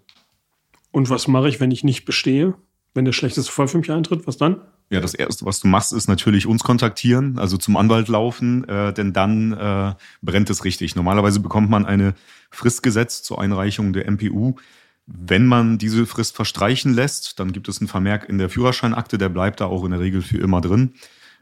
Und 0.91 1.09
was 1.09 1.27
mache 1.27 1.49
ich, 1.49 1.59
wenn 1.59 1.71
ich 1.71 1.83
nicht 1.83 2.05
bestehe? 2.05 2.55
Wenn 2.93 3.05
der 3.05 3.11
schlechteste 3.11 3.51
Fall 3.51 3.67
für 3.67 3.77
mich 3.79 3.91
eintritt, 3.91 4.27
was 4.27 4.37
dann? 4.37 4.61
Ja, 4.89 4.99
das 4.99 5.15
Erste, 5.15 5.45
was 5.45 5.59
du 5.59 5.67
machst, 5.67 5.93
ist 5.93 6.07
natürlich 6.07 6.45
uns 6.45 6.63
kontaktieren, 6.63 7.39
also 7.39 7.57
zum 7.57 7.77
Anwalt 7.77 8.07
laufen, 8.07 8.67
äh, 8.69 8.93
denn 8.93 9.13
dann 9.13 9.53
äh, 9.53 9.95
brennt 10.21 10.49
es 10.51 10.63
richtig. 10.63 10.95
Normalerweise 10.95 11.39
bekommt 11.39 11.69
man 11.69 11.85
eine 11.85 12.13
Frist 12.51 12.83
gesetzt 12.83 13.25
zur 13.25 13.41
Einreichung 13.41 13.93
der 13.93 14.09
MPU. 14.11 14.55
Wenn 15.07 15.47
man 15.47 15.79
diese 15.79 16.05
Frist 16.05 16.35
verstreichen 16.35 16.93
lässt, 16.93 17.39
dann 17.39 17.51
gibt 17.51 17.67
es 17.67 17.81
einen 17.81 17.87
Vermerk 17.87 18.29
in 18.29 18.37
der 18.37 18.49
Führerscheinakte, 18.49 19.17
der 19.17 19.29
bleibt 19.29 19.61
da 19.61 19.65
auch 19.65 19.83
in 19.83 19.91
der 19.91 19.99
Regel 19.99 20.21
für 20.21 20.37
immer 20.37 20.61
drin, 20.61 20.93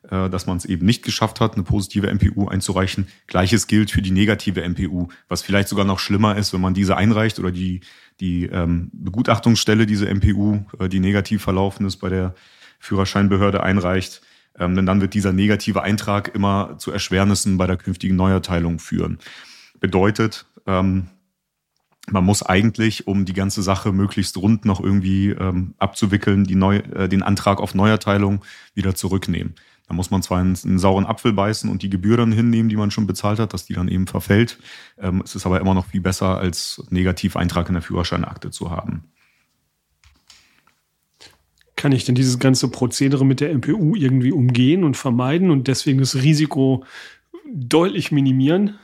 dass 0.10 0.48
man 0.48 0.58
es 0.58 0.66
eben 0.66 0.86
nicht 0.86 1.04
geschafft 1.04 1.40
hat, 1.40 1.54
eine 1.54 1.64
positive 1.64 2.12
MPU 2.12 2.48
einzureichen. 2.48 3.08
Gleiches 3.28 3.68
gilt 3.68 3.92
für 3.92 4.02
die 4.02 4.12
negative 4.12 4.68
MPU, 4.68 5.10
was 5.28 5.44
vielleicht 5.44 5.68
sogar 5.68 5.86
noch 5.86 6.00
schlimmer 6.00 6.36
ist, 6.38 6.54
wenn 6.54 6.62
man 6.62 6.74
diese 6.74 6.98
einreicht 6.98 7.40
oder 7.40 7.52
die, 7.52 7.82
die 8.20 8.46
ähm, 8.46 8.90
Begutachtungsstelle 8.94 9.86
diese 9.86 10.12
MPU, 10.12 10.66
äh, 10.80 10.90
die 10.90 11.00
negativ 11.00 11.44
verlaufen 11.44 11.86
ist, 11.86 11.98
bei 11.98 12.10
der 12.10 12.34
Führerscheinbehörde 12.80 13.62
einreicht. 13.62 14.22
Ähm, 14.58 14.76
denn 14.76 14.86
dann 14.86 15.02
wird 15.02 15.14
dieser 15.14 15.34
negative 15.34 15.82
Eintrag 15.82 16.34
immer 16.36 16.78
zu 16.78 16.92
Erschwernissen 16.92 17.58
bei 17.58 17.68
der 17.68 17.78
künftigen 17.78 18.16
Neuerteilung 18.16 18.80
führen. 18.80 19.20
Bedeutet, 19.80 20.46
ähm, 20.68 21.08
man 22.10 22.26
muss 22.26 22.44
eigentlich, 22.44 23.08
um 23.08 23.26
die 23.26 23.34
ganze 23.34 23.62
Sache 23.62 23.92
möglichst 23.92 24.36
rund 24.38 24.66
noch 24.66 24.82
irgendwie 24.82 25.30
ähm, 25.30 25.76
abzuwickeln, 25.78 26.44
die 26.44 26.56
Neu 26.56 26.78
äh, 26.78 27.08
den 27.08 27.24
Antrag 27.24 27.60
auf 27.60 27.76
Neuerteilung 27.76 28.44
wieder 28.74 28.96
zurücknehmen. 28.96 29.56
Da 29.92 29.96
muss 29.96 30.10
man 30.10 30.24
zwar 30.24 30.40
einen, 30.40 30.58
einen, 30.64 30.80
sauren 30.80 31.06
Apfel 31.06 31.34
beißen 31.34 31.70
und 31.70 31.82
die 31.82 31.90
Gebühr 31.90 32.16
dann 32.16 32.32
hinnehmen, 32.32 32.70
die 32.70 32.78
man 32.78 32.92
schon 32.92 33.08
bezahlt 33.08 33.40
hat, 33.40 33.54
dass 33.54 33.66
die 33.66 33.74
dann 33.74 33.90
eben 33.90 34.08
verfällt. 34.08 34.58
Ähm, 34.98 35.22
es 35.22 35.36
ist 35.36 35.46
aber 35.46 35.60
immer 35.60 35.74
noch 35.74 35.88
viel 35.88 36.00
besser, 36.00 36.38
als 36.38 36.82
Negativeintrag 36.92 37.68
in 37.68 37.74
der 37.74 37.82
Führerscheinakte 37.82 38.52
zu 38.52 38.72
haben. 38.72 39.12
Kann 41.76 41.92
ich 41.92 42.06
denn 42.06 42.16
dieses 42.16 42.40
ganze 42.40 42.72
Prozedere 42.72 43.26
mit 43.26 43.42
der 43.42 43.54
MPU 43.54 43.94
irgendwie 43.98 44.32
umgehen 44.32 44.86
und 44.86 44.96
vermeiden 44.96 45.52
und 45.52 45.68
deswegen 45.68 46.00
das 46.00 46.16
Risiko 46.16 46.86
deutlich 47.54 48.14
minimieren? 48.14 48.80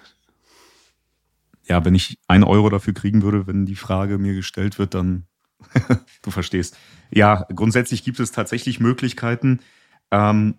ja, 1.69 1.83
wenn 1.85 1.95
ich 1.95 2.17
ein 2.27 2.43
Euro 2.43 2.69
dafür 2.69 2.93
kriegen 2.93 3.21
würde, 3.23 3.47
wenn 3.47 3.65
die 3.65 3.75
Frage 3.75 4.17
mir 4.17 4.33
gestellt 4.33 4.79
wird, 4.79 4.93
dann 4.93 5.25
du 6.21 6.31
verstehst. 6.31 6.77
Ja, 7.11 7.45
grundsätzlich 7.53 8.03
gibt 8.03 8.19
es 8.19 8.31
tatsächlich 8.31 8.79
Möglichkeiten. 8.79 9.59
Ähm, 10.11 10.55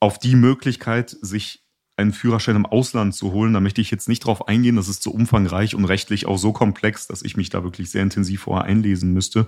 auf 0.00 0.18
die 0.18 0.36
Möglichkeit, 0.36 1.10
sich 1.10 1.62
einen 1.96 2.12
Führerschein 2.12 2.56
im 2.56 2.66
Ausland 2.66 3.14
zu 3.14 3.32
holen, 3.32 3.54
da 3.54 3.60
möchte 3.60 3.80
ich 3.80 3.90
jetzt 3.90 4.08
nicht 4.08 4.20
drauf 4.20 4.48
eingehen, 4.48 4.76
das 4.76 4.88
ist 4.88 5.02
so 5.02 5.10
umfangreich 5.10 5.74
und 5.74 5.86
rechtlich 5.86 6.26
auch 6.26 6.36
so 6.36 6.52
komplex, 6.52 7.06
dass 7.06 7.22
ich 7.22 7.36
mich 7.36 7.48
da 7.48 7.64
wirklich 7.64 7.90
sehr 7.90 8.02
intensiv 8.02 8.42
vorher 8.42 8.64
einlesen 8.64 9.14
müsste. 9.14 9.46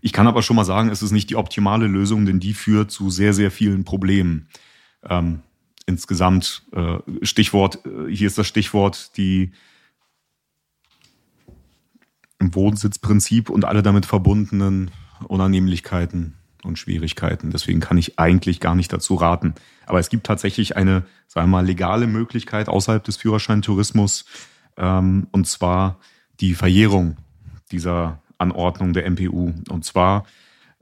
Ich 0.00 0.14
kann 0.14 0.26
aber 0.26 0.42
schon 0.42 0.56
mal 0.56 0.64
sagen, 0.64 0.88
es 0.88 1.02
ist 1.02 1.10
nicht 1.10 1.28
die 1.28 1.36
optimale 1.36 1.86
Lösung, 1.86 2.24
denn 2.24 2.40
die 2.40 2.54
führt 2.54 2.90
zu 2.90 3.10
sehr, 3.10 3.34
sehr 3.34 3.50
vielen 3.50 3.84
Problemen. 3.84 4.48
Ähm, 5.02 5.40
insgesamt 5.84 6.62
äh, 6.72 6.98
Stichwort, 7.22 7.84
äh, 7.84 8.10
hier 8.10 8.28
ist 8.28 8.38
das 8.38 8.46
Stichwort, 8.46 9.16
die 9.18 9.52
im 12.38 12.54
Wohnsitzprinzip 12.54 13.50
und 13.50 13.66
alle 13.66 13.82
damit 13.82 14.06
verbundenen 14.06 14.90
Unannehmlichkeiten 15.28 16.39
und 16.64 16.78
Schwierigkeiten. 16.78 17.50
Deswegen 17.50 17.80
kann 17.80 17.98
ich 17.98 18.18
eigentlich 18.18 18.60
gar 18.60 18.74
nicht 18.74 18.92
dazu 18.92 19.14
raten. 19.14 19.54
Aber 19.86 19.98
es 19.98 20.08
gibt 20.08 20.26
tatsächlich 20.26 20.76
eine, 20.76 21.04
sagen 21.26 21.48
wir 21.48 21.58
mal, 21.58 21.66
legale 21.66 22.06
Möglichkeit 22.06 22.68
außerhalb 22.68 23.02
des 23.02 23.16
Führerscheintourismus, 23.16 24.24
ähm, 24.76 25.26
und 25.32 25.46
zwar 25.46 25.98
die 26.40 26.54
Verjährung 26.54 27.16
dieser 27.70 28.22
Anordnung 28.38 28.92
der 28.92 29.08
MPU. 29.10 29.52
Und 29.68 29.84
zwar 29.84 30.24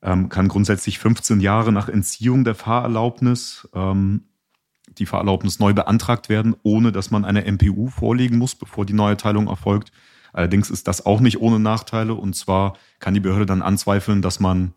ähm, 0.03 0.29
kann 0.29 0.49
grundsätzlich 0.49 0.99
15 0.99 1.41
Jahre 1.41 1.73
nach 1.73 1.89
Entziehung 1.89 2.45
der 2.45 2.55
Fahrerlaubnis 2.55 3.69
ähm, 3.75 4.25
die 4.97 5.07
Fahrerlaubnis 5.07 5.59
neu 5.59 5.75
beantragt 5.75 6.29
werden, 6.29 6.57
ohne 6.63 6.93
dass 6.93 7.11
man 7.11 7.25
eine 7.25 7.51
MPU 7.51 7.89
vorlegen 7.89 8.39
muss, 8.39 8.55
bevor 8.55 8.87
die 8.87 8.95
Neuerteilung 8.95 9.49
erfolgt. 9.49 9.93
Allerdings 10.33 10.71
ist 10.71 10.89
das 10.89 11.07
auch 11.07 11.21
nicht 11.21 11.41
ohne 11.41 11.59
Nachteile. 11.59 12.15
Und 12.15 12.35
zwar 12.35 12.77
kann 12.99 13.15
die 13.15 13.21
Behörde 13.21 13.47
dann 13.47 13.63
anzweifeln, 13.63 14.23
dass 14.23 14.41
man 14.41 14.73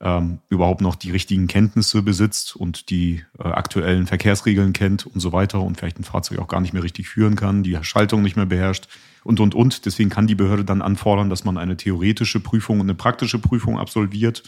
ähm, 0.00 0.38
überhaupt 0.48 0.80
noch 0.80 0.94
die 0.94 1.10
richtigen 1.10 1.46
Kenntnisse 1.46 2.02
besitzt 2.02 2.56
und 2.56 2.90
die 2.90 3.22
äh, 3.38 3.42
aktuellen 3.42 4.06
Verkehrsregeln 4.06 4.72
kennt 4.72 5.06
und 5.06 5.20
so 5.20 5.32
weiter 5.32 5.60
und 5.60 5.76
vielleicht 5.76 5.98
ein 5.98 6.04
Fahrzeug 6.04 6.38
auch 6.38 6.48
gar 6.48 6.60
nicht 6.60 6.72
mehr 6.72 6.82
richtig 6.82 7.08
führen 7.08 7.36
kann, 7.36 7.62
die 7.62 7.78
Schaltung 7.82 8.22
nicht 8.22 8.36
mehr 8.36 8.46
beherrscht 8.46 8.88
und, 9.24 9.40
und, 9.40 9.54
und. 9.54 9.84
Deswegen 9.84 10.08
kann 10.08 10.26
die 10.26 10.34
Behörde 10.34 10.64
dann 10.64 10.80
anfordern, 10.80 11.28
dass 11.28 11.44
man 11.44 11.58
eine 11.58 11.76
theoretische 11.76 12.40
Prüfung 12.40 12.80
und 12.80 12.86
eine 12.86 12.94
praktische 12.94 13.38
Prüfung 13.38 13.78
absolviert 13.78 14.42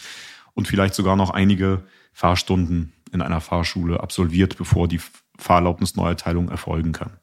und 0.55 0.69
vielleicht 0.69 0.95
sogar 0.95 1.17
noch 1.17 1.31
einige 1.31 1.83
Fahrstunden 2.15 2.93
in 3.13 3.21
einer 3.21 3.43
Fahrschule 3.43 4.01
absolviert, 4.01 4.57
bevor 4.57 4.89
die 4.89 5.01
Fahrerlaubnisneuerteilung 5.39 6.49
erfolgen 6.49 6.93
kann. 6.93 7.19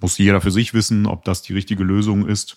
Muss 0.00 0.18
jeder 0.18 0.40
für 0.40 0.50
sich 0.50 0.74
wissen, 0.74 1.06
ob 1.06 1.24
das 1.24 1.42
die 1.42 1.54
richtige 1.54 1.84
Lösung 1.84 2.26
ist. 2.26 2.56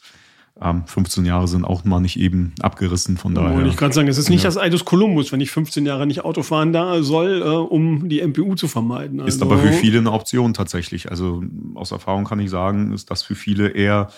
Ähm, 0.62 0.84
15 0.86 1.26
Jahre 1.26 1.48
sind 1.48 1.66
auch 1.66 1.84
mal 1.84 2.00
nicht 2.00 2.20
eben 2.20 2.54
abgerissen, 2.62 3.18
von 3.18 3.34
daher. 3.34 3.56
Wollte 3.56 3.70
ich 3.70 3.78
gerade 3.78 3.94
sagen, 3.94 4.08
es 4.08 4.20
ist 4.20 4.30
nicht 4.30 4.44
ja. 4.44 4.50
das 4.50 4.58
Eidus 4.58 4.86
Columbus, 4.86 5.32
wenn 5.32 5.42
ich 5.42 5.52
15 5.52 5.86
Jahre 5.86 6.06
nicht 6.06 6.24
Auto 6.24 6.44
fahren 6.44 6.72
da 6.72 7.02
soll, 7.02 7.42
äh, 7.42 7.46
um 7.46 8.08
die 8.08 8.22
MPU 8.22 8.56
zu 8.56 8.68
vermeiden. 8.68 9.20
Also 9.20 9.36
ist 9.36 9.42
aber 9.42 9.58
für 9.58 9.74
viele 9.74 9.98
eine 9.98 10.12
Option 10.12 10.54
tatsächlich. 10.54 11.10
Also 11.10 11.44
aus 11.74 11.92
Erfahrung 11.92 12.26
kann 12.26 12.40
ich 12.40 12.52
sagen, 12.52 12.94
ist 12.94 13.10
das 13.10 13.24
für 13.24 13.36
viele 13.36 13.70
eher 13.70 14.10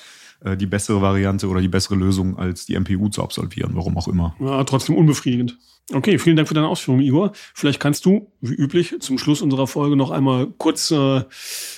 äh, 0.43 0.57
die 0.57 0.65
bessere 0.65 1.01
Variante 1.01 1.47
oder 1.47 1.61
die 1.61 1.69
bessere 1.69 1.95
Lösung, 1.95 2.37
als 2.37 2.65
die 2.65 2.77
MPU 2.77 3.07
zu 3.07 3.23
absolvieren, 3.23 3.71
warum 3.73 3.97
auch 3.97 4.09
immer. 4.09 4.35
Ja, 4.39 4.63
trotzdem 4.65 4.95
unbefriedigend. 4.95 5.57
Okay, 5.93 6.17
vielen 6.17 6.35
Dank 6.35 6.47
für 6.47 6.53
deine 6.53 6.67
Ausführungen, 6.67 7.03
Igor. 7.03 7.31
Vielleicht 7.53 7.79
kannst 7.79 8.05
du, 8.05 8.31
wie 8.41 8.55
üblich, 8.55 8.95
zum 8.99 9.17
Schluss 9.17 9.41
unserer 9.41 9.67
Folge 9.67 9.95
noch 9.95 10.11
einmal 10.11 10.47
kurz 10.57 10.91
äh, 10.91 11.23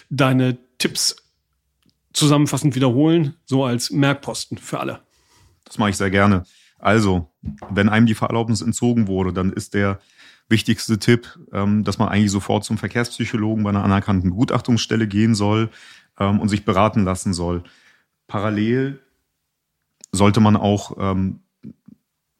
deine 0.10 0.58
Tipps 0.78 1.27
zusammenfassend 2.18 2.76
wiederholen, 2.76 3.36
so 3.46 3.64
als 3.64 3.92
Merkposten 3.92 4.58
für 4.58 4.80
alle. 4.80 5.02
Das 5.64 5.78
mache 5.78 5.92
ich 5.92 5.98
sehr 5.98 6.10
gerne. 6.10 6.44
Also, 6.80 7.32
wenn 7.70 7.90
einem 7.90 8.06
die 8.06 8.16
Fahrerlaubnis 8.16 8.62
entzogen 8.62 9.08
wurde, 9.08 9.34
dann 9.34 9.52
ist 9.52 9.74
der 9.74 10.00
wichtigste 10.50 10.98
Tipp, 11.00 11.38
ähm, 11.52 11.84
dass 11.84 11.98
man 11.98 12.10
eigentlich 12.10 12.32
sofort 12.32 12.64
zum 12.64 12.78
Verkehrspsychologen 12.78 13.64
bei 13.64 13.70
einer 13.70 13.84
anerkannten 13.84 14.30
Begutachtungsstelle 14.30 15.08
gehen 15.08 15.36
soll 15.36 15.70
ähm, 16.20 16.40
und 16.40 16.50
sich 16.50 16.66
beraten 16.66 17.04
lassen 17.04 17.34
soll. 17.34 17.64
Parallel 18.28 19.00
sollte 20.12 20.40
man 20.40 20.56
auch 20.56 20.98
ähm, 21.00 21.42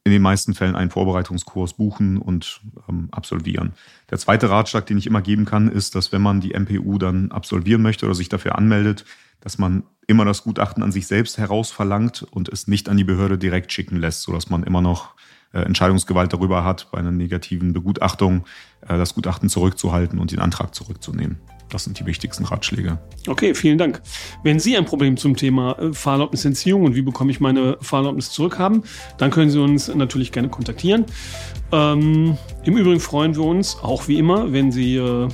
in 0.08 0.12
den 0.12 0.22
meisten 0.22 0.54
Fällen 0.54 0.74
einen 0.74 0.90
Vorbereitungskurs 0.90 1.74
buchen 1.74 2.16
und 2.16 2.60
ähm, 2.88 3.08
absolvieren. 3.10 3.74
Der 4.10 4.18
zweite 4.18 4.48
Ratschlag, 4.50 4.86
den 4.86 4.98
ich 4.98 5.06
immer 5.06 5.22
geben 5.22 5.44
kann, 5.44 5.68
ist, 5.68 5.94
dass 5.94 6.12
wenn 6.12 6.22
man 6.22 6.40
die 6.40 6.58
MPU 6.58 6.98
dann 6.98 7.30
absolvieren 7.30 7.82
möchte 7.82 8.06
oder 8.06 8.14
sich 8.14 8.28
dafür 8.28 8.56
anmeldet, 8.56 9.04
dass 9.40 9.58
man 9.58 9.84
immer 10.06 10.24
das 10.24 10.42
Gutachten 10.42 10.82
an 10.82 10.92
sich 10.92 11.06
selbst 11.06 11.36
herausverlangt 11.38 12.26
und 12.30 12.48
es 12.48 12.66
nicht 12.66 12.88
an 12.88 12.96
die 12.96 13.04
Behörde 13.04 13.38
direkt 13.38 13.70
schicken 13.70 13.96
lässt, 13.96 14.22
sodass 14.22 14.48
man 14.48 14.62
immer 14.62 14.80
noch 14.80 15.14
Entscheidungsgewalt 15.52 16.32
darüber 16.32 16.64
hat, 16.64 16.88
bei 16.90 16.98
einer 16.98 17.10
negativen 17.10 17.72
Begutachtung 17.72 18.44
äh, 18.82 18.96
das 18.96 19.14
Gutachten 19.14 19.48
zurückzuhalten 19.48 20.18
und 20.18 20.32
den 20.32 20.40
Antrag 20.40 20.74
zurückzunehmen. 20.74 21.38
Das 21.70 21.84
sind 21.84 21.98
die 21.98 22.06
wichtigsten 22.06 22.44
Ratschläge. 22.44 22.98
Okay, 23.26 23.54
vielen 23.54 23.78
Dank. 23.78 24.00
Wenn 24.42 24.58
Sie 24.58 24.76
ein 24.76 24.84
Problem 24.84 25.16
zum 25.16 25.36
Thema 25.36 25.78
äh, 25.78 25.92
Fahrerlaubnisentziehung 25.92 26.84
und 26.84 26.94
wie 26.94 27.02
bekomme 27.02 27.30
ich 27.30 27.40
meine 27.40 27.76
Fahrerlaubnis 27.80 28.30
zurück 28.30 28.58
haben, 28.58 28.82
dann 29.18 29.30
können 29.30 29.50
Sie 29.50 29.60
uns 29.60 29.94
natürlich 29.94 30.32
gerne 30.32 30.48
kontaktieren. 30.48 31.04
Ähm, 31.72 32.38
Im 32.64 32.76
Übrigen 32.76 33.00
freuen 33.00 33.34
wir 33.34 33.44
uns 33.44 33.76
auch 33.82 34.08
wie 34.08 34.18
immer, 34.18 34.52
wenn 34.52 34.72
Sie 34.72 34.96
äh, 34.96 35.28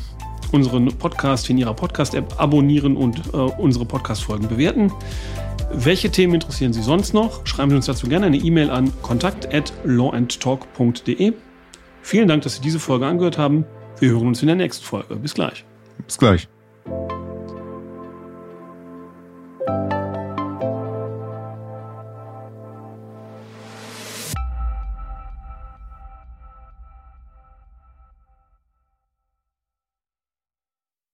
unseren 0.54 0.86
Podcast 0.86 1.50
in 1.50 1.58
Ihrer 1.58 1.74
Podcast-App 1.74 2.40
abonnieren 2.40 2.96
und 2.96 3.34
äh, 3.34 3.36
unsere 3.36 3.84
Podcast-Folgen 3.84 4.48
bewerten. 4.48 4.90
Welche 5.72 6.10
Themen 6.10 6.34
interessieren 6.34 6.72
Sie 6.72 6.82
sonst 6.82 7.12
noch? 7.12 7.44
Schreiben 7.46 7.70
Sie 7.70 7.76
uns 7.76 7.86
dazu 7.86 8.06
gerne 8.06 8.26
eine 8.26 8.36
E-Mail 8.36 8.70
an 8.70 8.92
kontakt@lawandtalk.de. 9.02 11.32
Vielen 12.02 12.28
Dank, 12.28 12.42
dass 12.42 12.54
Sie 12.56 12.62
diese 12.62 12.78
Folge 12.78 13.06
angehört 13.06 13.38
haben. 13.38 13.64
Wir 13.98 14.10
hören 14.10 14.28
uns 14.28 14.42
in 14.42 14.46
der 14.46 14.56
nächsten 14.56 14.84
Folge. 14.84 15.16
Bis 15.16 15.32
gleich. 15.34 15.64
Bis 16.06 16.18
gleich. 16.18 16.46